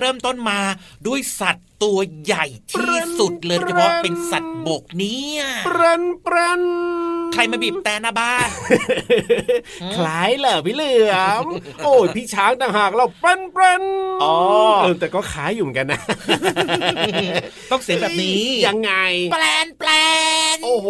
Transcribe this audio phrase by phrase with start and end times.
[0.00, 0.60] เริ่มต้นมา
[1.06, 6.62] ด้วยสัตว์ตัวใหญ่ที่สุดเลยโดยเฉพาะเป็นสัตว์บกเนี่ยปรนปรน
[7.32, 8.48] ใครมาบีบแต่หน้าบ้าน
[9.96, 11.44] คล้ายเหรอพี่เหลือม
[11.84, 13.82] โอ้ยพี่ช้างต่างหากเราปรนปรน
[14.22, 14.36] อ๋อ
[14.82, 16.00] เออแต่ก็คล้ายอยู่เหมือนกันนะ
[17.70, 18.92] ต้องเสียงแบบนี้ยังไง
[19.32, 19.90] แปลนแปล
[20.56, 20.88] นโอ้โห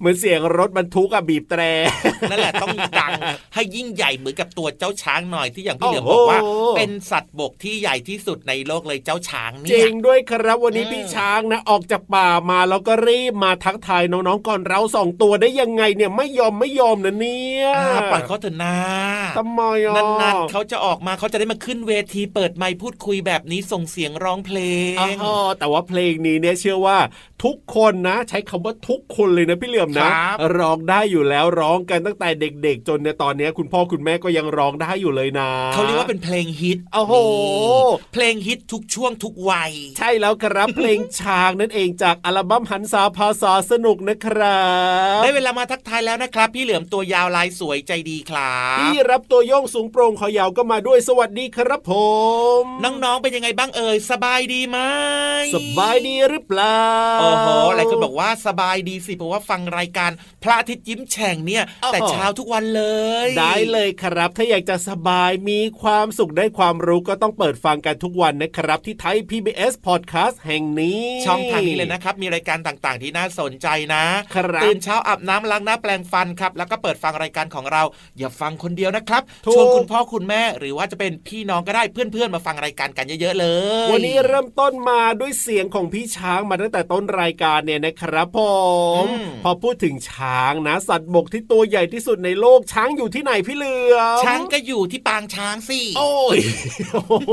[0.00, 1.62] เออเหมือนเสียงรถบรรทุกอะบีบแตร
[2.30, 3.10] นั่นแหละต้องดัง
[3.54, 18.76] ให้ยิ่งใหญ่เหมือนกับตัวเจ้าช้างหน่อยที่อย่างพี่เหลือมบอกว่าโอ้โหเป็นสัตว์บกที่ใหญ่ที่สุดในโลกเลยเจ้าช้างจเนี่ริยงด้วยครับวันนี้อืมพี่ช้างนะออกจากป่ามาแล้วก็รีบมาทักทายน้องๆก่อนเราสองตัวได้ยังไงเนี่ยไม่ยอมไม่ยอมนะเนี่ยอ่าปล่อยเขาเถอะนา
[19.38, 24.58] ทำไมอะนานๆเขาจะออกมาเขาจะได้มาขึ้นเวทีเปิดไมค์พูดคุยแบบนี้ส่งเสียงร้องเพล
[25.12, 26.98] งอ๋อแต่ว่าเพลงนี้เนี่ยเชื่อว่า
[27.44, 44.60] ทุกคนนะ ใช้คำว่าทุกคนเลยนะพี่เหลี่ยมนะครับร้องได้อยู่แล้วร้องกันตั้งแต่เด็ก ๆ จนในยตอนเนี้ยคุณพ่อคุณแม่ก็ยังร้องได้อยู่เลยนะเขาเรียกว่าเป็นเพลงฮิตโอ้โหนี่เพลงฮิตทุกช่วงทุกวัย ใช่แล้วครับเพลงช้างนั่นเองจากอัลบั้มหันษาภาษาสนุกนะครั
[45.18, 51.92] บได้เวลามาทักทายแล้วนะครับ พี่เหลือมตัวยาวลายสวยใจดีครับพี่รับตัวโยงสูงโปร่งคอยาวก็มาด้วยสวัสดีครับผ
[52.60, 54.78] ม น้องๆเป็นยังไงบ้างเอ่ยสบายดีไหม
[55.54, 56.80] สบายดีหรือเปล่า
[57.30, 60.10] โอ้โหหลายคนบอกว่าสบายดีสิเพราะว่าฟังรายการ
[60.42, 62.82] พระอาทิตย์ยิ้มแฉ่งเนี่ยอ๋อแต่เช้าทุกวันเล
[63.26, 74.04] ย ได้เลยครับ ถ้าอยากจะสบายมีความสุขได้ความรู้ก็ต้องเปิดฟังกันทุกวันนะครับ ที่ไทย PBS Podcast แห่งนี้ ช่องทางนี้เลยนะครับ มีรายการต่างๆ ที่น่าสนใจนะ
[74.34, 77.82] ครับตื่นเช้าอาบน้ำล้างหน้าแปลงฟันครับ แล้วก็เปิดฟังรายการของเรา
[78.18, 83.46] อย่าฟังคนเดียวนะครับถูกชวนคุณพ่อคุณแม่หรือว่าจะเป็นพี่น้องก็ได้เพื่อนๆมาฟังรายการกันเยอะๆเล
[83.86, 88.38] ย วันนี้เริ่มต้นมาด้วยเสียงของพี่ช้างมาตั้งแต่ต้นรายการเนี่ยนะครับผ
[89.02, 96.38] มอืมพอพูดถึงช้างนะ สัตว์บกที่ตัวใหญ่ที่สุดในโลกช้างอยู่ที่ไหนพี่เหลือมช้างก็อยู่ที่ปางช้างสิโอ้ย
[96.92, 97.32] โอ้โห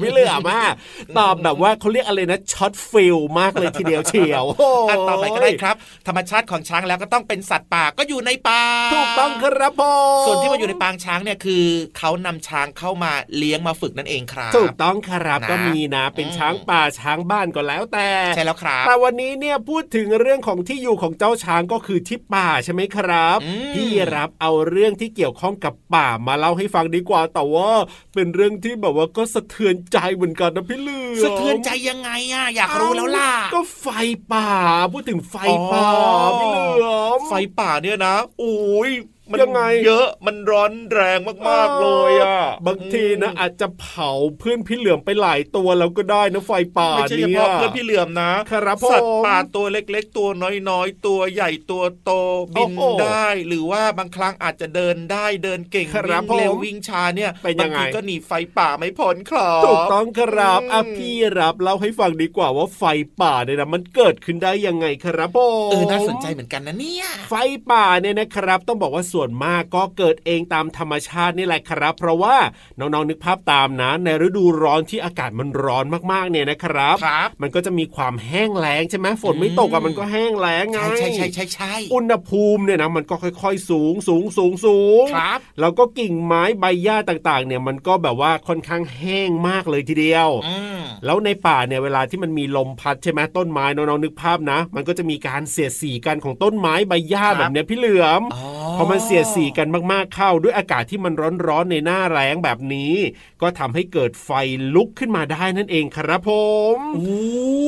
[0.00, 0.72] พี่เหลือมาก
[1.18, 8.62] ตอบแบบว่าเขาเรียกอะไรนะ shot feel มากเลยทีเดียวเชียวโอ้ยอันต่อไปก็ได้ครับ ธรรมชาติของช้างแล้วก็ต้องเป็นสัตว์ป่าก็อยู่ในป่า
[8.94, 9.82] ถูกต้องครับผ
[10.22, 11.64] มส่วนที่มาอยู่ในปางช้างเนี่ยคือ
[11.98, 27.70] เขานำช้างเข้ามาเลี้ยงมาฝึกนั่นเองครับถูกต้องครับนะก็มีนะ เป็นอืมช้างป่าช้างบ้านก็แล้วแต่ใช่แล้วครับแต่วันนี้เนี่ยพูดถึงเรื่องของที่อยู่ของเจ้าช้างก็คือที่ป่าใช่ไหมครับอืมพี่รับเอาเรื่องที่เกี่ยวข้องกับป่ามาเล่าให้ฟังดีกว่าแต่ว่า
[28.14, 33.86] เป็นเรื่องที่แบบว่าก็สะเทือนใจเหมือนกันนะพี่เหลือมสะเทือนใจยังไงอะอยากรู้แล้วล่ะ ก็ไฟ
[34.32, 34.50] ป่า
[34.92, 35.36] พูดถึงไฟ
[35.72, 38.56] ป่าอ๋อพี่เหลือมไฟป่าเนี่ยนะโอ้
[38.88, 38.90] ย
[39.30, 50.28] มันยังไงเยอะมันร้อนแรงมากๆเลยอะบางทีนะอาจจะเผาเพื่อนพี่เหลือมไปหลายตัวแล้วก็ได้นะไฟป่าไม่ใช่เฉเนี่ยพาะเพื่อนพี่เหลือมนะครับผมสัตว์ป่าตัวเล็ก ๆ ตัว
[50.68, 52.10] น้อยๆ ตัวใหญ่ตัวโต
[52.54, 62.82] บินโอ้โหได้ หรือว่าบางครั้งอาจจะเดินได้เดินเก่งครับวิ่งเร็วผมวิ่งช้าเนี่ยเป็นยังไงบางทีก็หนีไฟป่าไม่พ้นครับถูกต้องครับอืมอะพี่รับเล่าให้ฟังดีกว่าว่าไฟ
[63.20, 65.38] ป่าเนี่ยนะมันเกิดขึ้นได้ยังไงครับผ
[65.68, 67.34] มเออน่าสนใจเหมือนกันนะเนี่ยไฟ
[67.70, 72.36] ป่าเนี่ยนะครับ ต้องบอกว่าส่วนมากก็เกิดเองตามธรรมชาตินี่แหละครับ เพราะว่า
[72.78, 98.44] น้องๆนึกภาพตามนะในฤดูร้อนที่อากาศมันร้อนมากๆเนี่ยนะครับครับมันก็จะมีความแห้งแล้งใช่ไหมฝนไม่ตกอะมันก็แห้งแล้งไงใช่ใช่ใช่ใช่ใช่อุณหภูมิเนี่ยนะมันก็ค่อย ๆ สูงสูงสูงสูงครับแล้วก็กิ่งไม้ใบหญ้าต่างๆ เนี่ยมันก็แบบว่าค่อนข้างแห้งมากเลยทีเดียวอืมแล้วในป่าเนี่ยเวลาที่มันมีลมพัดใช่ไหมต้นไม้น้องๆนึกภาพนะ มันก็จะมีการเสียดสีกันของต้นไม้ใบหญ้าครับแบบเนี้ยพี่เหลือมอ๋อ
[98.78, 101.12] พอมันเสียดสีกันมากๆเข้าด้วยอากาศที่มัน
[101.46, 102.94] ร้อนๆในหน้าแรงแบบนี้
[103.42, 104.30] ก็ทำให้เกิดไฟ
[104.74, 106.30] ลุกขึ้นมาได้นั่นเองครับผ
[106.76, 107.06] มโอ้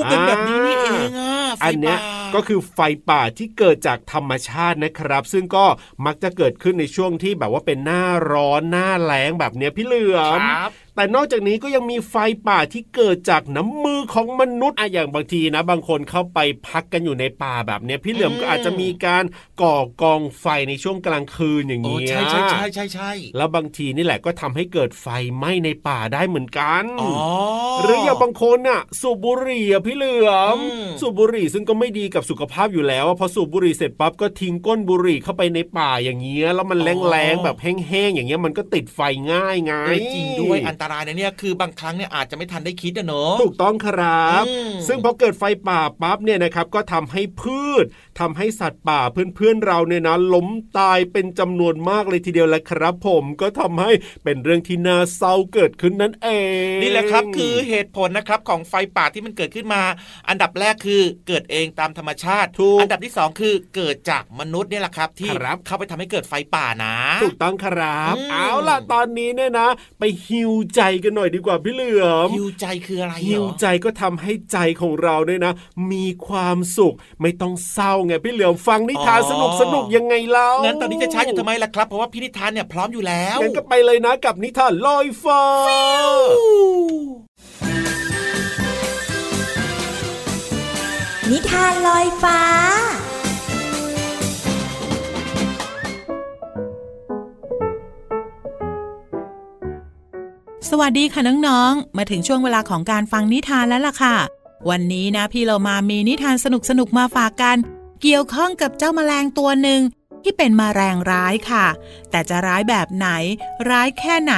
[0.05, 2.79] เป็นแบบนี้นี่เองอะไฟอันเนี้ยป่าก็คือไฟ
[3.09, 5.67] ป่าที่เกิดจากธรรมชาตินะครับ ซึ่งก็
[6.07, 12.15] มักจะเกิดขึ้นในช่วงที่แบบว่าเป็นหน้าร้อนหน้าแล้งแบบเนี้ยพี่เหลือมครับ แต่นอกจากนี้ก็ยังมีไฟ
[12.49, 16.39] ป่าที่เกิดจากน้ำมือของมนุษย์อะอย่างบางทีนะ บางคนเข้าไป
[16.69, 19.25] พักกันอยู่ในป่าแบบเนี้ยพี่เหลือมอืมก็อาจจะมีการ
[19.63, 25.07] ก่อกองไฟในช่วงกลางคืนอย่างโอ้เงี้ยใช่ใช่ใช่ใช่ใช่แล้วบางทีนี่แหละก็ทำให้เกิดไฟ
[25.37, 27.13] ไหม้ในป่าได้เหมือนกันอ๋อ
[27.83, 39.01] หรืออย่างบางคนน่ะ สูบบุหรี่อะพี่เหลือมอืมสูบบุหรี่ซึ่งก็ไม่ดีกับสุขภาพอยู่แล้วอะพอสูบบุหรี่เสร็จปั๊บก็ทิ้งก้นบุหรี่เข้าไปในป่าอย่างเงี้ยแล้วมันแรงๆแบบแห้งๆอย่างเงี้ยมันก็ติดไฟ
[39.33, 47.85] ง่ายไงเออจริงด้วยอันตรายนะเนี่ยคือบางครั้งเนี่ยอาจจะไม่ทันได้คิดนะเนอะถูกต้องครับอืมซึ่งพอเกิดไฟป่าปั๊บเนี่ยนะครับก็ทำให้พืช
[48.21, 50.49] ทำให้สัตว์ป่าเพื่อนๆเราเนี่ยนะล้ม
[50.79, 53.93] ตายเป็นจำนวนมากเลยทีเดียวแหละครับ ผมก็ทำให้
[54.25, 56.29] เป็นเรื่องที่น่าเศร้าเกิดขึ้นนั่นเอ
[56.75, 59.83] งนี่แหละครับคือเหตุผลนะครับของไฟป่าที่มันเกิดขึ้นมา
[60.29, 75.55] อันดับแรกคือเกิดเองตามธรรมชาติถูกอันดับที่สองคือเกิดจากมนุษย์เนี่ยแหละครับ ที่ครับเข้าไปทำให้เกิดไฟป่านะ ถูกต้องครับอืมเอาล่ะตอนนี้เนี่ยนะ ไปฮิวใจกันหน่อยดีกว่าพี่เหลือมฮิวใจคืออะไรเหรอฮิวใจก็ทำให้ใจของเราเนี่ยนะ
[75.93, 85.43] มีความสุขไม่ต้องเศร้าไงพี่เหลือมฟังนิทานสนุกสนุกๆยังไงเล่างั้งั้นตอนนี้จะช้าอยู่ทำไมล่ะครับ เพราะว่าพี่นิทานเนี่ยพร้อมอยู่แล้วงั้นก็ไปเลยนะกับนิทานลอยฟ้า
[91.31, 92.41] นิทานลอยฟ้า
[100.71, 104.17] สวัสดีค่ะน้องๆ มาถึงช่วงเวลาของการฟังนิทานแล้วล่ะค่ะ
[104.71, 106.47] วันนี้นะพี่เรามามีนิทานส
[106.79, 107.57] นุกๆมาฝากกัน
[108.03, 109.81] เกี่ยวข้องกับเจ้าแมลงตัวหนึ่ง
[110.23, 111.67] ที่เป็นมแมลงร้ายค่ะ
[112.11, 113.09] แต่จะร้ายแบบไหน
[113.71, 114.35] ร้ายแค่ไหน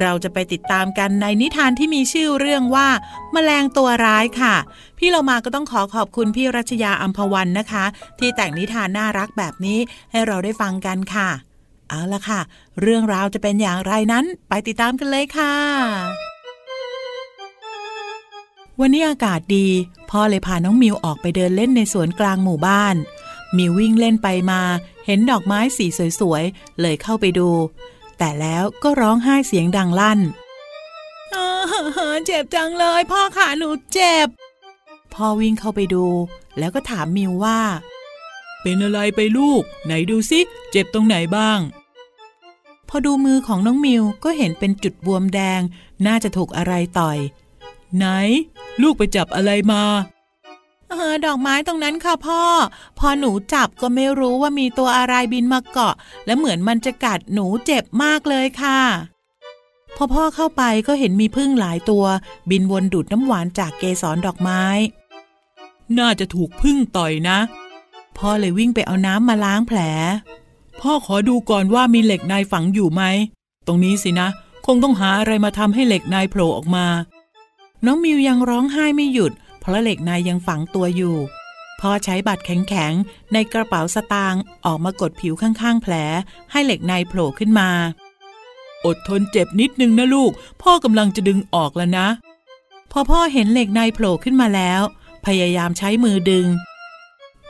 [0.00, 2.88] เราจะไปติดตามกันในนิทานที่มีชื่อเรื่องว่า
[3.32, 4.54] แมลงตัวร้ายค่ะ
[4.98, 7.84] พี่เรามาก็ต้องขอขอบคุณพี่รัชยาอัมพวันนะคะ
[8.18, 9.78] ที่แต่งนิทานน่ารักแบบนี้
[10.10, 11.28] ให้เราได้ฟังกันค่ะ
[11.88, 12.40] เอาละค่ะ
[12.80, 15.54] เรื่องราวจะเป็นอย่างไรนั้น ไปติดตามกันเลยค่ะ
[18.80, 19.68] วันนี้อากาศดี
[20.10, 22.96] พ่อเลยพาน้องมิวออกไปเดินเล่นในสวนกลางหมู่บ้าน
[23.56, 24.60] มิววิ่งเล่นไปมา
[25.06, 25.86] เห็นดอกไม้สี
[26.20, 27.48] สวยๆ เลยเข้าไปดู
[28.18, 30.20] แต่แล้วก็ร้องไห้เสียงดังลั่น
[32.26, 34.28] เจ็บจังเลย พ่อขาหนูเจ็บ
[35.14, 36.06] พ่อวิ่งเข้าไปดู
[36.58, 37.60] แล้วก็ถามมิวว่า
[38.62, 41.60] เป็นอะไรไปลูก ไหนดูสิ เจ็บตรงไหนบ้าง
[42.88, 45.60] พอดูมือของน้องมิวก็เห็นเป็นจุดบวมแดง
[46.06, 47.18] น่าจะถูกอะไรต่อย
[47.96, 48.06] ไหน
[48.82, 49.82] ลูกไปจับอะไรมา
[50.90, 52.42] เออดอกไม้ตรงนั้นค่ะพ่อ
[52.98, 55.94] พอหนูจับก็ไม่รู้ว่ามีตัวอะไรบินมาเกาะ
[56.26, 58.80] และเหมือนมันจะกัดหนูเจ็บมากเลยค่ะ
[59.96, 62.04] พอพ่อเข้าไปก็เห็นมีพึ่งหลายตัว
[62.50, 64.62] บินวนดูดน้ำหวานจากเกสรดอกไม้
[65.98, 67.38] น่าจะถูกพึ่งต่อยนะ
[68.18, 69.78] พ่อเลยวิ่งไปเอาน้ำมาล้างแผล
[70.80, 73.02] พ่อขอดูก่อนว่ามีเหล็กในฝังอยู่ไหม
[73.66, 74.28] ตรงนี้สินะ
[74.66, 76.86] คงต้องหาอะไรมาทำให้เหล็กในโผล่ออกมา
[77.84, 81.16] น้องมิวยังร้องไห้ไม่หยุด เพราะเหล็กในยังฝังตัวอยู่
[81.80, 85.94] พ่อใช้บัตรแข็งๆ ในกระเป๋าสตางค์ออกมากดผิวข้างๆ แผล
[86.50, 87.70] ให้เหล็กในโผล่ขึ้นมา
[88.86, 90.32] อดทนเจ็บนิดนึงนะลูก
[90.62, 92.08] พ่อกำลังจะดึงออกแล้วนะ
[92.92, 94.80] พอพ่อเห็นเหล็กในโผล่ขึ้นมาแล้ว
[95.26, 96.46] พยายามใช้มือดึง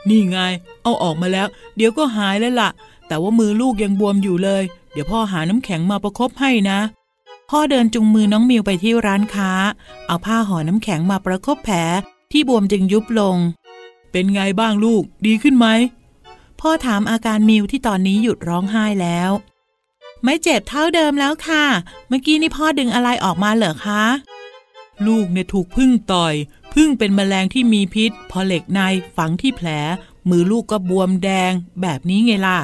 [0.09, 0.37] นี่ไง
[0.83, 2.69] เอาออกมาแล้ว เดี๋ยวก็หายแล้วล่ะ
[3.07, 6.79] แต่ว่ามือลูกยังบวมอยู่เลย เดี๋ยวพ่อหาน้ำแข็งมาประคบให้นะ
[7.49, 9.51] พ่อเดินจุงมือน้องมิวไปที่ร้านค้า
[10.07, 11.75] เอาผ้าห่อน้ำแข็งมาประคบแผล
[12.31, 13.37] ที่บวมจึงยุบลง
[14.11, 15.67] เป็นไงบ้างลูก ดีขึ้นไหม
[16.61, 19.31] พ่อถามอาการมิวที่ตอนนี้หยุดร้องไห้แล้ว
[20.23, 21.65] ไม่เจ็บเท่าเดิมแล้วค่ะ
[22.07, 24.03] เมื่อกี้นี่พ่อดึงอะไรออกมาเหรอคะ
[25.07, 26.33] ลูกเนี่ยถูกพึ่งต่อย
[26.73, 28.81] พึ่งเป็นแมลงที่มีพิษ พอเหล็กใน
[29.17, 29.69] ฝังที่แผล
[30.29, 32.59] มือลูกก็บวมแดง แบบนี้ไงล่ะ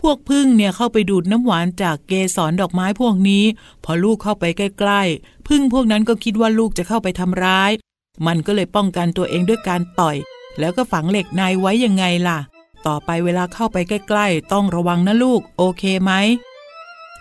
[0.00, 3.44] พวกพึ่งเนี่ยเข้าไปดูดน้ำหวานจากเกสรดอกไม้พวกนี้
[3.84, 7.70] พอลูกเข้าไปใกล้ๆ พึ่งพวกนั้นก็คิดว่าลูกจะเข้าไปทำร้าย
[8.26, 10.16] มันก็เลยป้องกันตัวเองด้วยการต่อย
[10.58, 12.38] แล้วก็ฝังเหล็กในไว้ยังไงล่ะ
[12.86, 16.12] ต่อไปเวลาเข้าไปใกล้ๆ ต้องระวังนะลูก โอเคไหม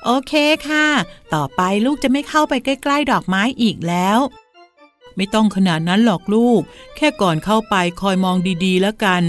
[0.05, 0.33] โอเค
[0.67, 0.87] ค่ะ
[1.33, 4.19] ต่อไปลูกจะไม่เข้าไปใกล้ ๆ ดอกไม้อีกแล้ว
[5.17, 6.61] ไม่ต้องขนาดนั้นหรอกลูก
[6.95, 9.21] แค่ก่อนเข้าไปคอยมองดีๆ แล้วกัน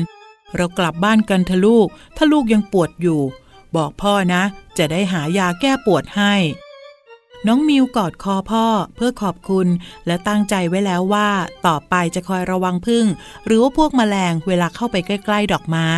[0.57, 1.87] เรากลับบ้านกันเถอะลูก
[2.17, 3.21] ถ้าลูกยังปวดอยู่
[3.77, 4.43] บอกพ่อนะ
[4.79, 6.35] จะได้หายาแก้ปวดให้
[7.47, 9.69] น้องมิวกอดคอพ่อเพื่อขอบคุณ
[10.07, 11.29] และตั้งใจไว้แล้วว่า
[11.67, 13.05] ต่อไปจะคอยระวังพึ่ง
[13.47, 15.91] หรือว่าพวกแมลงเวลาเข้าไปใกล้ ๆ ดอกไม้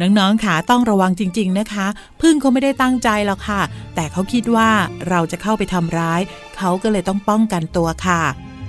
[0.00, 1.86] น้องๆขาต้องระวังจริง ๆ นะคะ
[2.22, 3.62] พึ่งเขาไม่ได้ตั้งใจหรอกค่ะ
[3.94, 4.70] แต่เขาคิดว่า
[5.08, 6.20] เราจะเข้าไปทำร้าย
[6.56, 8.22] เขาก็เลยต้องป้องกันตัวค่ะ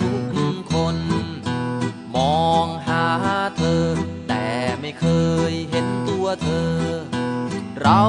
[0.00, 0.12] ทุ
[0.52, 0.96] กคน
[2.16, 3.06] มองหา
[3.56, 3.84] เธอ
[4.28, 4.46] แต่
[4.80, 5.06] ไม่เค
[5.50, 6.74] ยเห็นตัวเธอ
[7.82, 8.02] เรา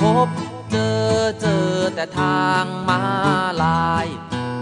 [0.00, 0.28] พบ
[0.70, 1.08] เจอ
[1.40, 3.02] เจอแต่ทางมา
[3.62, 4.06] ลาย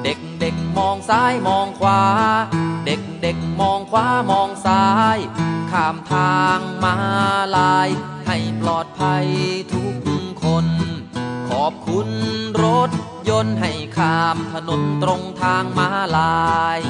[0.04, 2.02] เด็กเด็กมองซ้ายมองขวา
[2.86, 4.84] เด็กเด็กมองขวามองซ้า
[5.16, 5.18] ย
[5.70, 6.96] ข้ามทางมา
[7.56, 7.88] ลาย
[8.26, 9.26] ให้ปลอดภัย
[9.72, 9.94] ทุก
[10.44, 10.66] คน
[11.50, 12.08] ขอบคุณ
[12.64, 12.90] รถ
[13.28, 16.80] ยนต์ให้ ข้ามถนนตรงทางมาลาย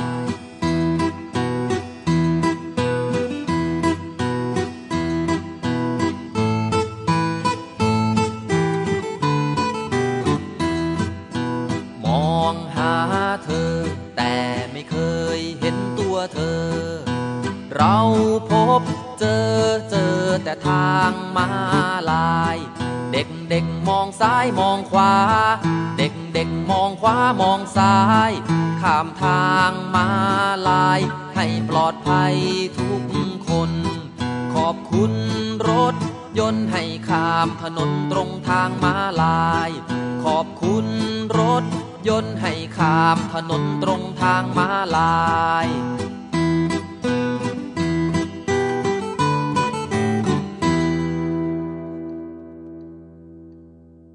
[12.05, 12.95] มองหา
[13.45, 13.75] เธอ
[14.17, 14.35] แต่
[14.73, 14.97] ไม่เค
[15.39, 16.63] ยเห็นตัวเธอ
[17.77, 17.99] เรา
[18.51, 18.83] พบ
[19.19, 19.55] เจอ
[19.91, 21.49] เจอแต่ทางมา
[22.11, 22.57] ลาย
[23.13, 25.13] เด็กเด็กๆมองซ้ายมองขวา
[26.37, 27.97] ด็กเด็กมองขวามองซ้า
[28.29, 28.33] ย
[28.83, 30.09] ข้ามทางมา
[30.69, 31.01] ลาย
[31.37, 32.35] ให้ปลอดภัย
[32.79, 33.03] ทุก
[33.49, 33.71] คน
[34.55, 35.13] ขอบคุณ
[35.71, 35.95] รถ
[36.39, 39.71] ยนต์ให้ข้ามถนนตรงทางมาลาย
[40.25, 40.87] ขอบคุณ
[41.41, 41.65] รถ
[42.09, 45.17] ยนต์ให้ข้ามถนนตรงทางมาลา
[45.65, 45.67] ย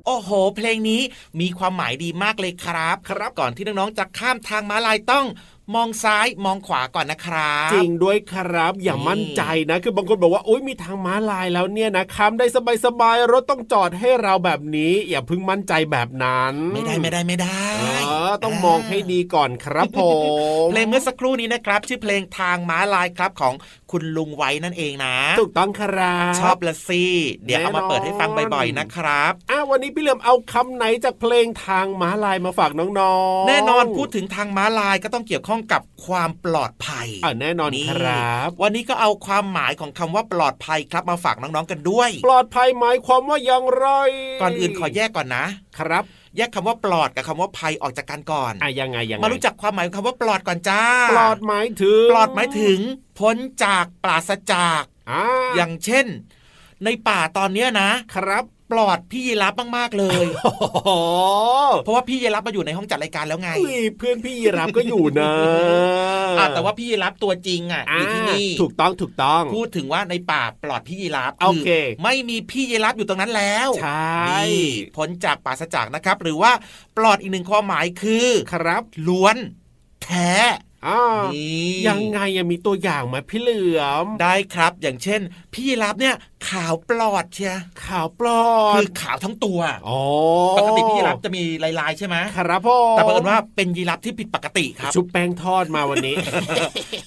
[0.05, 1.01] โอ้โห เพลงนี้
[1.39, 5.25] มีความหมายดีมากเลยครับ ครับก่อนที่น้องๆจะข้ามทางม้าลายต้อง
[5.75, 12.45] มองซ้ายมองขวาก่อนนะครับ จริงด้วยครับ อย่านี่มั่นใจนะ คือบางคนบอกว่าโอ๊ยมีทางม้าลายแล้วเนี่ยนะข้ามได้
[12.85, 20.01] สบายๆรถต้องจอดให้เราแบบนี้ อย่าเพิ่งมั่นใจแบบนั้น ไม่ได้ไม่ได้ไม่ได้เออต้องมองให้ดีก่อนครับผ
[20.65, 23.53] มเพลงเมื่อสักครู่นี้นะครับ ชื่อเพลงทางม้าลายครับของ
[23.91, 27.03] คุณลุงไว้นั่นเองนะ ถูกต้องครับชอบละสิ
[27.45, 43.87] เดี๋ยวเอามาแน่นอนเปิดให้ฟังบ่อยๆนะครับอะวันนี้พี่เหลือมเอาคำไหนจากเพลงทางม้าลายมาฝากน้องๆ แน่นอนพูดถึงทางม้าลายก็ต้องเกี่ยวข้องกับความปลอดภัยอะแน่นอนครับ วันนี้ก็เอาความหมายของคำว่าปลอดภัยครับมาฝากน้องๆกันด้วย ปลอดภัยหมายความว่าอย่างไร
[44.41, 45.45] ก่อนอื่นขอแยกก่อนนะ
[45.79, 46.05] ครับ
[46.37, 52.79] แยกคำว่าปลอดกับคำว่าภัยออกจากกันก่อนอะยังไงยังไงมารู้จักความหมายของคำว่าปลอดก่อนจ้า ปลอดหมายถึง ปลอดหมายถึง
[53.19, 55.23] พ้นจากปราศจากอ่า
[55.55, 56.05] อย่างเช่น
[56.83, 60.89] ในป่าตอนเนี้ยนะครับ ปลอดพี่ยีรับมากๆเลยโอ้โห
[61.83, 65.31] เพราะว่าพี่ยีรับมาอยู่ในห้องจัดรายการแล้วไงอุ้ยเพื่อนพี่ยีรับก็อยู่นะ
[66.39, 71.69] อะแต่ว่าพี่ยีรับตัวจริงอะอยู่ที่นี่ถูกต้องถูกต้องพูดถึงว่าในป่าปลอดพี่ยีรับโอเค
[72.03, 76.51] ไม่มีพี่ยีรับอยู่ตรงนั้นแล้วใช่นี่พ้นจากปราศจากนะครับ หรือว่า
[76.97, 79.37] ปลอดอีกหนึ่งความหมายคือครับล้วน
[80.03, 80.31] แท้
[80.87, 80.99] อ่า
[81.35, 85.21] นี่ยังไงยังมีตัวอย่างไหมพี่เหลือม ได้ครับ อย่างเช่น
[85.53, 86.15] พี่ยีรับเนี่ย
[86.49, 90.01] ขาวปลอดเชียขาวปลอดคือขาวทั้งตัวอ๋อ
[90.57, 91.43] ปกติพี่ยีรับจะมี
[91.79, 96.15] ลายๆใช่ไหมครับผมแต่เผอิญว่าเป็นยีรับที่ผิดปกติครับชุบแป้งทอดมาวันนี้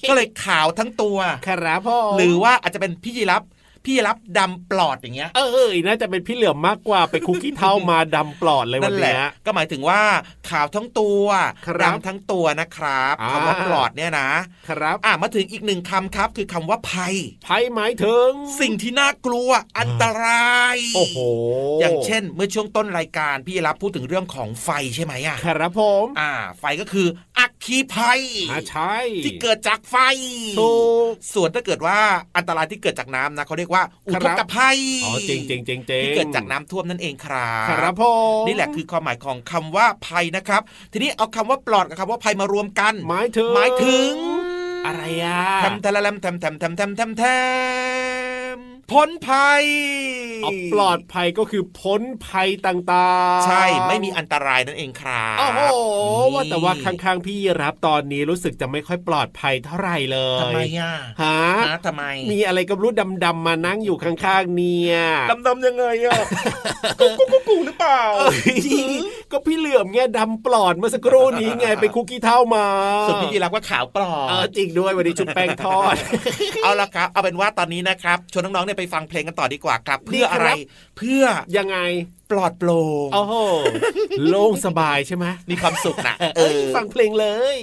[0.09, 1.17] ก็เลยขาวทั้งตัว
[1.47, 3.43] ครับผมหรือว่าอาจจะเป็นพี่ยีรับ
[3.85, 10.01] พี่รับดำปลอดอย่างเงี้ยเออน่าจะเป็นพี่เหลือมมากกว่าไปคุกกี้เท่ามาดำปลอดเลยวันนั่นแหละเนี้ยก็หมายถึงว่า
[10.49, 11.25] ขาวทั้งตัว
[11.67, 14.29] ครับดำทั้งตัวนะครับอ่าคำว่าปลอดเนี่ยนะ
[14.69, 17.15] ครับอะมาถึงอีกหนึ่งคำครับ คือคำว่าภัย
[17.47, 18.29] ภัยหมายถึง
[18.61, 19.49] สิ่งที่น่ากลัว
[19.79, 21.17] อันตราย โอ้โห
[21.79, 29.95] อย่างเช่น เมื่อช่วงต้นรายการพี่รับพูดถึงเรื่องของไฟใช่ไหมอะครับผมอ่า ไฟก็คืออัคคีภัยอ่าใช่ที่เกิดจากไฟ
[30.59, 30.73] ถู
[31.09, 31.99] กส่วนถ้าเกิดว่า
[32.37, 33.74] อันตรายที่เกิดจากน้ำนะเขาเรียกว่า
[34.07, 38.03] อุคทรับกภัยอ๋อจริงจริงจริงจริงที่เกิดจากน้ำท่วมนั่นเองครับครับผ
[38.41, 44.13] มนี่แหละคือความหมายของคำว่าภัยนะครับ ทีนี้เอาคำว่าปลอดกับคำว่าภัยมารวมกันหมายถึงหมายถึง
[44.85, 47.23] อะไรอะแทมทะละแลมแทมแทมแทมแทมแทมแท
[47.93, 47.94] ม
[48.91, 49.63] พ้นภัย
[50.43, 55.61] เอาปลอดภัยก็คือพ้นภัยต่างๆ ใช่ไม่มีอันตรายนั่นเองครับโอ้โห
[56.25, 62.93] นี่ว่าแต่ว่าข้างๆพี่รับตอนนี้รู้สึกจะไม่ค่อยปลอดภัยเท่าไหร่เลยทำไมอะฮะฮะทำไม มีอะไรก็ไม่รู้
[63.25, 64.97] ดำๆมานั่งอยู่ข้างๆเนี่ย
[65.31, 66.19] ดำดำๆยังไงอะ
[66.99, 68.39] กุ๊กกุ๊กกุ๊กกุ๊กหรือเปล่าเอ้ย
[69.31, 72.65] ก็พี่เหลื่อมไงดำปลอดเมื่อสักครู่นี้ไงไปคุกกี้เท่ามา
[73.07, 75.95] ส่วนพี่ยีรับก็ขาวปลอเออดจริงด้วยวันนี้ชุบแป้งทอด
[76.63, 80.57] เอาละครับเอาเป็นว่าตอนนี้นะครับชวนน้องๆเนี่ยไปฟังเพลงกันต่อดีกว่าครับดีเพื่ออะไรครับ
[80.97, 81.23] เพื่อ
[81.57, 81.77] ยังไง
[82.31, 83.33] ปลอดโปร่งโอ้โห
[84.29, 87.57] โล่งสบายใช่ไหมมีความสุขนะเอ้ยฟังเพลงเลย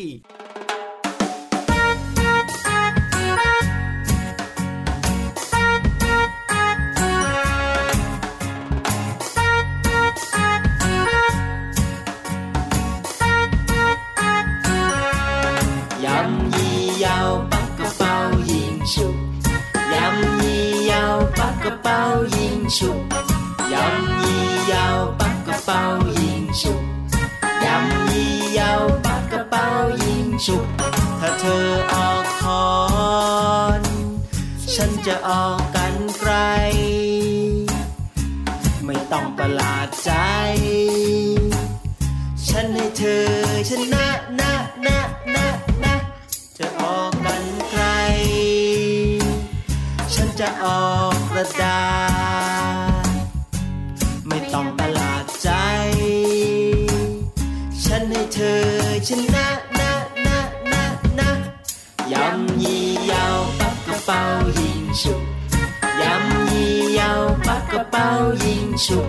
[30.42, 30.82] 煙樹。
[31.20, 32.66] ถ้าเธอออกคอ
[33.80, 33.82] น
[34.74, 36.32] ฉันจะออกกันไกล
[38.84, 40.12] ไม่ต้องประหลาดใจ
[42.48, 43.26] ฉันให้เธอ
[43.68, 44.06] ชนะ
[44.40, 44.52] นะ
[44.86, 44.98] นะ
[45.34, 45.46] นะ
[45.84, 45.94] นะ
[46.58, 47.84] จะออกกันไกล
[50.14, 51.80] ฉันจะออกกระดา
[52.10, 52.11] ษ
[68.82, 69.08] ยิงฉุบ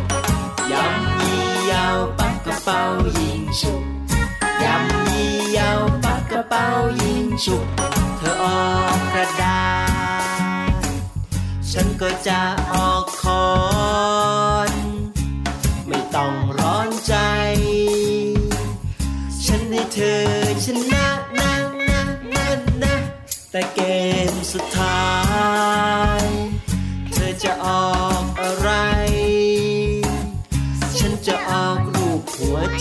[0.72, 2.82] ยำยี่ยาวปักกระเป๋า
[3.20, 3.82] ยิงชุบ
[4.64, 6.66] ยำยี่ยาวปักกระเป๋า
[7.02, 7.66] ยิงชุบ
[8.18, 8.62] เธอออ
[8.96, 9.64] กกระดา
[10.70, 10.86] ษ
[11.72, 12.40] ฉันก็จะ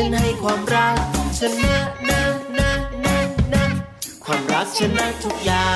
[0.00, 0.96] ฉันให้ความรัก
[1.38, 1.74] ชนะ
[2.08, 2.22] นะ
[2.58, 2.70] นะ
[3.04, 3.16] นะ
[3.52, 3.64] นะ
[4.24, 5.72] ความรักชนะทุกอย่า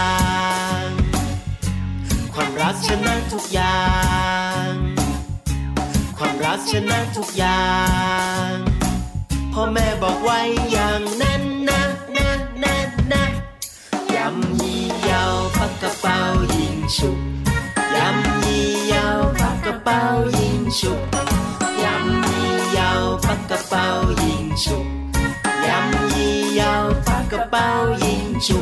[0.83, 0.87] ง
[2.35, 3.81] ความรักชนะทุกอย่า
[4.67, 4.71] ง
[6.19, 7.67] ความรักชนะทุกอย่า
[8.49, 8.51] ง
[9.53, 10.41] พ่อแม่บอกไว้
[10.73, 11.83] อย่างนั้นนะ
[12.17, 12.29] นะ
[12.63, 12.77] นะ
[13.13, 13.25] นะ
[14.15, 16.19] ยำยี่ยาวปักกระเป๋า
[16.57, 17.19] ยิงฉุบ
[17.97, 20.01] ยำยี่ยาวปักกระเป๋า
[20.39, 27.69] ยิงฉุบาวปักกระเป๋า
[28.03, 28.59] ยิงฉุ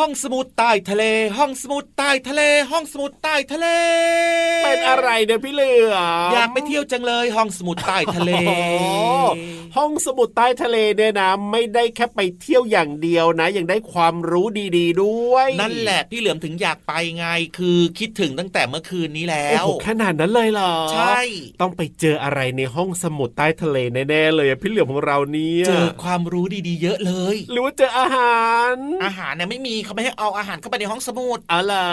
[0.00, 1.04] หห้องสมุดใต้ทะเล
[1.38, 3.66] ห้องสมุดใต้ทะเล ห้องสมุดใต้ทะเล
[4.64, 5.94] เป็นอะไรเนี่ยพี่เหลือ
[6.28, 8.56] มอยากไปเที่ยวจังเลยห้องสมุดใต้ทะเลโอ้
[9.76, 17.26] ห้องสมุดใต้ทะเลเนี่ยนะไม่ได้แค่ไปเที่ยวอย่างเดียวนะ ยังได้ความรู้ดีๆด้วย นั่นแหละพี่เหลือมถึงอยากไปไง
[17.58, 21.20] คือคิดถึงตั้งแต่เมื่อคืนนี้แล้โอ้วโหขนาดนั้นเลยเหรอใช่
[21.60, 23.76] ต้องไปเจออะไรในห้องสมุดใต้ทะเล
[24.08, 31.88] แน่ๆเลยอะพี่เหลือมของเราเนี่ยเจอความรู้ดีๆ เยอะเลย หรือว่าเจออาหาร อาหารเนี่ยไม่มีเขาไม่ให้เอาอาหารเข้าไปในห้องสมุดอ๋อเหรอ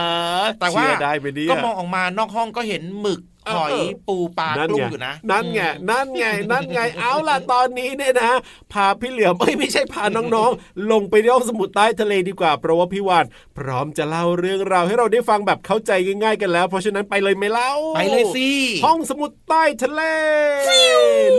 [0.60, 8.32] แต่ว่าเชื่อได้ไหมเนี่ยก็มองออกมานอกห้องก็เห็นหมึกเออหอยเออปูปลานั่นกลุ้ไงงอยู่นะ นั่นไงอืมนั่นไง นั่นไง เอาล่ะตอนนี้เนี่ยนะ
[8.74, 13.26] พาพี่เหลือมเอ้ยไม่ใช่พาน้องๆ ลงไปที่ห้องสมุดใต้ทะเลดีกว่า เพราะว่าพี่วาน
[13.58, 15.92] พร้อมจะเล่าเรื่องราวให้เราได้ฟังแบบเข้าใจ
[16.24, 18.50] ง่าย ๆ กันแล้ว เพราะฉะนั้นไปเลยไหมเล่า ไปเลยสิ
[18.86, 20.02] ห้องสมุดใต้ทะเล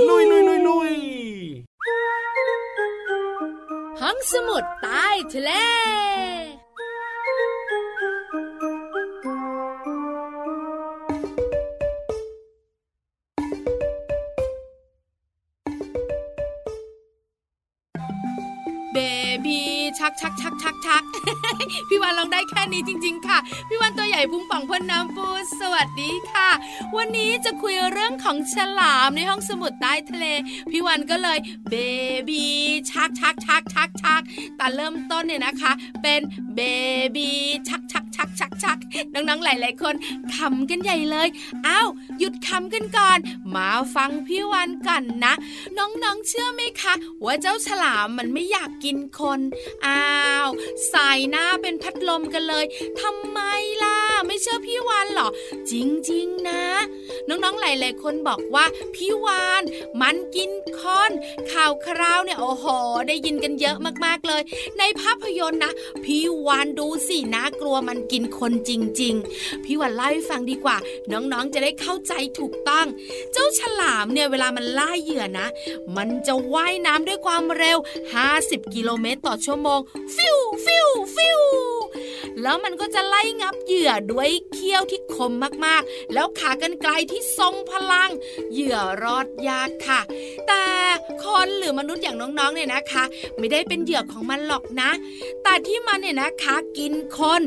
[0.09, 0.93] ลุยลุยลุยลุย
[4.03, 5.51] ห้องสมุดใต้ทะเล
[19.39, 19.63] เบบี
[19.99, 21.03] ชักชักชักชักชัก
[21.89, 25.29] พี่วันลองได้แค่นี้จริง ๆ ค่ะ พี่วันตัวใหญ่พุงป่องพ่นน้ำปู
[25.61, 26.49] สวัสดีค่ะ
[26.97, 30.27] วันนี้จะคุยเรื่องของฉลามในห้องสมุดใต้ทะเล
[30.71, 31.75] พี่วันก็เลยเบ
[32.29, 32.45] บี
[32.91, 34.23] ชักชักชักชักชัก
[34.57, 35.73] แต่เริ่มต้นเนี่ยนะคะ
[36.03, 36.21] เป็น
[36.55, 36.61] เบ
[37.17, 37.31] บี
[37.69, 38.79] ชักชัก ชักชักชัก
[39.15, 39.95] น้องๆหลาย ๆ คน
[40.35, 41.29] ขำกันใหญ่เลย
[41.67, 43.19] อ้าวหยุดขำกันก่อน
[43.55, 45.35] มาฟังพี่วันกันนะ
[45.79, 49.41] น้องๆเชื่อไหมคะว่าเจ้าฉลามมันไม่อยากกินคน
[49.87, 50.07] อ้า
[50.47, 50.49] ว
[50.89, 52.65] ใส่หน้าเป็นพัดลมกันเลย
[53.01, 53.41] ทำไม
[53.85, 55.29] ล่ะ ไม่เชื่อพี่วานเหรอ
[55.71, 55.73] จ
[56.11, 56.65] จริงๆนะ
[57.29, 59.63] น้องๆหลายๆคนบอกว่าพี่วาน
[60.01, 61.13] มันกินคน
[61.53, 62.67] ข่าวคราวเนี่ยโอ้โห
[63.09, 64.43] ได้ยินกันเยอะมากๆเลย
[64.79, 65.73] ในภาพยนตร์นะ
[66.05, 68.71] พี่วานดูสินะกลัวมันกินคนจ
[69.03, 70.77] ริง ๆ พี่วานเล่าให้ฟังดีกว่า
[71.13, 72.87] น้องๆจะได้เข้าใจถูกต้อง
[73.33, 75.47] เจ้าฉลามเนี่ยเวลามันล่าเหยื่อนะ
[75.97, 77.79] มันจะว่ายน้ำด้วยความเร็ว
[78.27, 79.81] 50 กิโลเมตรต่อชั่วโมง
[80.17, 81.41] ฟิวฟิวฟิว
[82.43, 85.33] แล้วมันก็จะไล่งับเหยื่อด้วยเขี้ยวที่คม
[85.67, 88.11] มากๆ แล้วขากรรไกลที่ทรงพลัง
[88.53, 90.01] เหยื่อรอดยากค่ะ
[90.49, 90.65] แต่
[91.25, 93.05] คนหรือมนุษย์อย่างน้องๆเนี่ยนะคะ
[93.39, 94.91] ไม่ได้เป็นเหยื่อของมันหรอกนะ
[95.43, 97.43] แต่ที่มันเนี่ยนะคะกินคน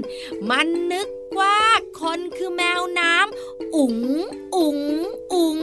[0.50, 1.08] มันนึก
[1.40, 1.56] ว่า
[2.02, 3.98] คนคือแมวน้ำอุ๋ง
[4.56, 4.80] อุ๋ง
[5.34, 5.58] อุ๋ง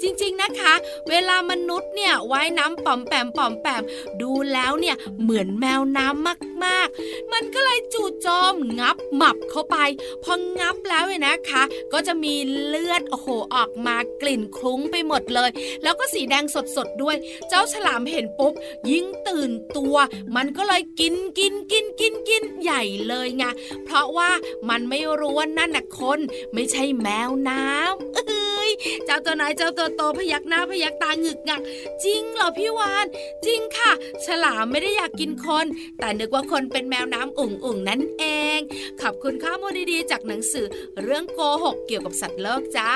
[0.00, 0.74] จริงๆนะคะ
[1.08, 3.82] เวลามนุษย์เนี่ยว่ายน้ำป่อมแปมป่อมแปม
[4.20, 6.28] ดูแล้วเนี่ยเหมือนแมวน้ำ
[6.64, 9.76] มากๆ มันก็เลยจู่โจมงับหมับเข้าไป
[10.24, 15.50] พองับแล้วเนี่ยนะคะ ก็จะมีเลือดโอ้โหออกมากลิ่นคลุ้งไปหมดเลย
[15.82, 16.44] แล้วก็สีแดง
[16.76, 17.16] สดๆด้วย
[17.48, 18.52] เจ้าฉลามเห็นปุ๊บ
[18.90, 19.96] ยิ่งตื่นตัว
[20.36, 23.44] มันก็เลยกินกินกินกินกินใหญ่เลยไง
[23.84, 24.30] เพราะว่า
[24.68, 26.20] มันไม่รู้ว่านั่นน่ะคน
[26.54, 28.70] ไม่ใช่แมวน้ำเอ้ย
[29.04, 31.60] เจ้าตัวน้อยเจ้าตัวโตพยักหน้าพยักตาหงึกงัก
[32.04, 33.06] จริงเหรอพี่วาน
[33.46, 33.90] จริงค่ะ
[34.24, 35.66] ฉลามไม่ได้อยากกินคน
[35.98, 38.24] แต่นึกว่าคนเป็นแมวน้ำอุ่งอุ่งนั่นเอ
[38.56, 38.58] ง
[39.00, 40.66] ขอบคุณข้อมูลดีๆจากหนังสือ
[41.02, 42.92] เรื่องโกหกเกี่ยวกับสัตว์โลกจ้า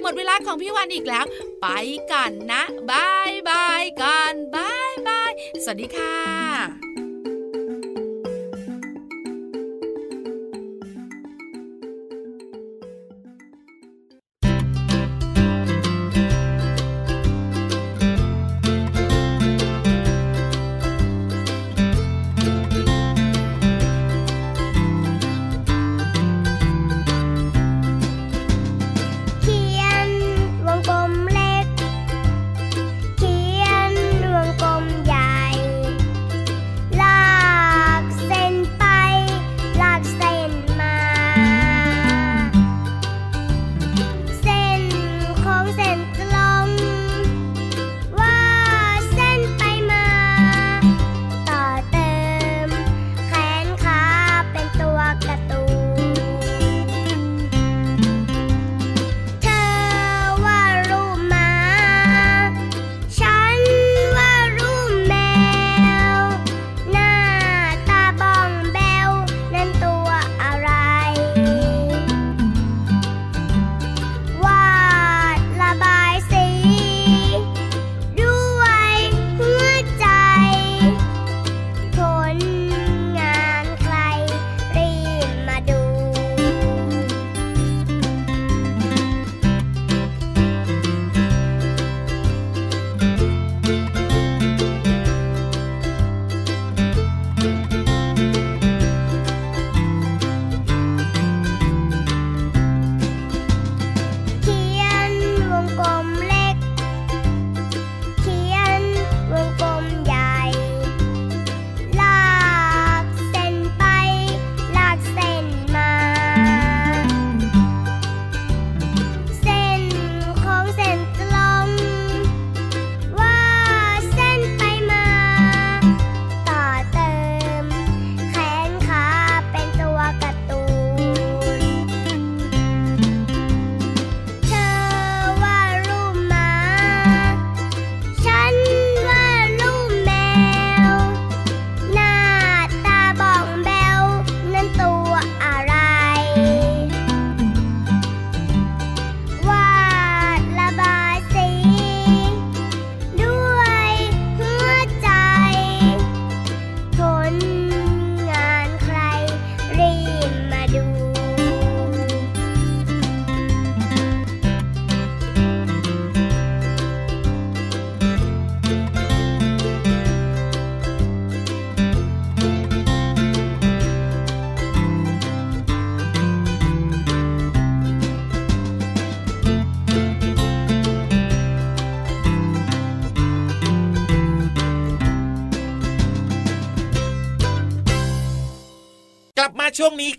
[0.00, 1.24] หมดเวลาของพี่วานอีกแล้ว
[1.60, 1.66] ไป
[2.12, 5.32] กันนะบายบายกันบายบาย
[5.64, 6.91] สวัสดีค่ะ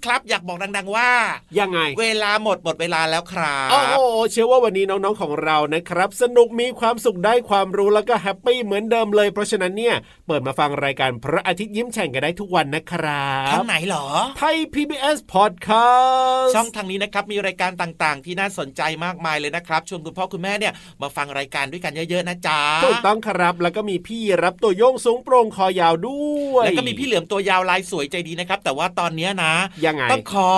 [0.06, 1.10] ครับ อยากบอกดัง ๆ ว่า
[1.60, 3.96] ยังไง เวลาหมดหมดเวลาแล้วครับโอ้โห
[4.32, 9.96] เชื่อว่าวันนี้น้องๆของเรานะครับ สนุกมีความสุขได้ความรู้แล้วก็แฮปปี้เหมือนเดิมเลย เพราะฉะนั้นเนี่ย
[10.28, 14.06] เปิดมาฟังรายการพระอาทิตย์ยิ้มแฉ่งกันได้ทุกวันนะครับทางไหนเหรอ
[14.38, 29.54] ไทย PBS Podcast ช่องทางนี้นะครับมีรายการต่างๆ ที่น่าสนใจมากมายเลยนะครับชวนคุณพ่อคุณแม่เนี่ยมาฟังรายการด้วยกันเยอะๆนะจ๊ะถูกต้องครับแล้วก็มีพี่รับตัวโยงสูงโปร่งคอยาวด้วย แล้วก็มีพี่เหลือมตัวยาวลายสวยใจดีนะครับ แต่ว่าตอนเนี้ยนะ
[29.86, 30.52] ยังไงต้องขอ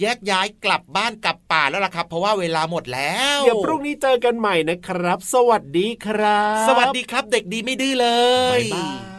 [0.00, 8.08] แยกย้ายกลับบ้านกลับป่าแล้วล่ะครับ เพราะว่าเวลาหมดแล้วเดี๋ยวพรุ่งนี้เจอกันใหม่นะครับ สวัสดีครับ สวัสดีครับ เด็กดีไม่ดื้อเล
[8.58, 9.15] ย บ๊ายบาย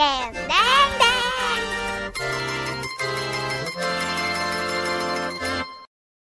[0.00, 0.18] ยิ้
[0.68, 0.69] ม